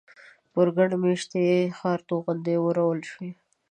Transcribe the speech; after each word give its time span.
پر 0.53 0.67
ګڼ 0.77 0.89
مېشتي 1.03 1.43
ښار 1.77 1.99
توغندي 2.07 2.55
وورول 2.59 2.99
شول. 3.09 3.29